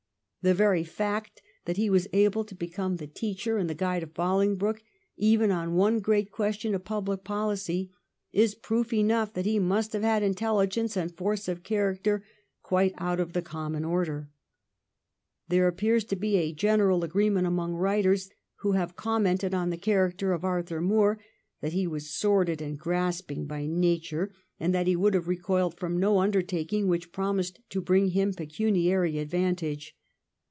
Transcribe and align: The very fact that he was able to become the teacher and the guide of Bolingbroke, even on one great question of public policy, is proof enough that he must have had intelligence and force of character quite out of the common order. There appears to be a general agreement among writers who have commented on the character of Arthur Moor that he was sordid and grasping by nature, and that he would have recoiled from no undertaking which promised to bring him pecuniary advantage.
The 0.43 0.55
very 0.55 0.83
fact 0.83 1.39
that 1.65 1.77
he 1.77 1.87
was 1.87 2.07
able 2.13 2.43
to 2.45 2.55
become 2.55 2.95
the 2.95 3.05
teacher 3.05 3.59
and 3.59 3.69
the 3.69 3.75
guide 3.75 4.01
of 4.01 4.15
Bolingbroke, 4.15 4.81
even 5.15 5.51
on 5.51 5.75
one 5.75 5.99
great 5.99 6.31
question 6.31 6.73
of 6.73 6.83
public 6.83 7.23
policy, 7.23 7.91
is 8.33 8.55
proof 8.55 8.91
enough 8.91 9.33
that 9.35 9.45
he 9.45 9.59
must 9.59 9.93
have 9.93 10.01
had 10.01 10.23
intelligence 10.23 10.97
and 10.97 11.15
force 11.15 11.47
of 11.47 11.61
character 11.61 12.23
quite 12.63 12.95
out 12.97 13.19
of 13.19 13.33
the 13.33 13.43
common 13.43 13.85
order. 13.85 14.31
There 15.47 15.67
appears 15.67 16.05
to 16.05 16.15
be 16.15 16.37
a 16.37 16.53
general 16.53 17.03
agreement 17.03 17.45
among 17.45 17.75
writers 17.75 18.31
who 18.61 18.71
have 18.71 18.95
commented 18.95 19.53
on 19.53 19.69
the 19.69 19.77
character 19.77 20.33
of 20.33 20.43
Arthur 20.43 20.81
Moor 20.81 21.19
that 21.61 21.73
he 21.73 21.85
was 21.85 22.09
sordid 22.09 22.63
and 22.63 22.79
grasping 22.79 23.45
by 23.45 23.67
nature, 23.67 24.33
and 24.59 24.73
that 24.73 24.87
he 24.87 24.95
would 24.95 25.13
have 25.13 25.27
recoiled 25.27 25.77
from 25.77 25.99
no 25.99 26.17
undertaking 26.17 26.87
which 26.87 27.11
promised 27.11 27.59
to 27.69 27.79
bring 27.79 28.07
him 28.07 28.33
pecuniary 28.33 29.19
advantage. 29.19 29.95